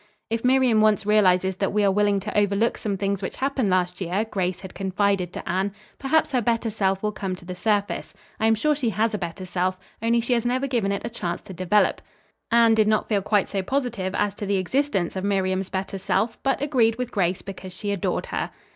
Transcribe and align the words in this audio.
"If 0.31 0.43
Miriam 0.43 0.81
once 0.81 1.05
realizes 1.05 1.57
that 1.57 1.71
we 1.71 1.83
are 1.85 1.91
willing 1.91 2.19
to 2.21 2.35
overlook 2.35 2.79
some 2.79 2.97
things 2.97 3.21
which 3.21 3.35
happened 3.35 3.69
last 3.69 4.01
year," 4.01 4.25
Grace 4.25 4.61
had 4.61 4.73
confided 4.73 5.31
to 5.31 5.47
Anne, 5.47 5.75
"perhaps 5.99 6.31
her 6.31 6.41
better 6.41 6.71
self 6.71 7.03
will 7.03 7.11
come 7.11 7.35
to 7.35 7.45
the 7.45 7.53
surface. 7.53 8.15
I 8.39 8.47
am 8.47 8.55
sure 8.55 8.73
she 8.73 8.89
has 8.89 9.13
a 9.13 9.19
better 9.19 9.45
self, 9.45 9.77
only 10.01 10.19
she 10.19 10.33
has 10.33 10.43
never 10.43 10.65
given 10.65 10.91
it 10.91 11.05
a 11.05 11.09
chance 11.11 11.41
to 11.43 11.53
develop." 11.53 12.01
Anne 12.49 12.73
did 12.73 12.87
not 12.87 13.09
feel 13.09 13.21
quite 13.21 13.47
so 13.47 13.61
positive 13.61 14.15
as 14.15 14.33
to 14.41 14.47
the 14.47 14.57
existence 14.57 15.15
of 15.15 15.23
Miriam's 15.23 15.69
better 15.69 15.99
self, 15.99 16.41
but 16.41 16.63
agreed 16.63 16.95
with 16.95 17.11
Grace 17.11 17.43
because 17.43 17.71
she 17.71 17.91
adored 17.91 18.25
her. 18.33 18.49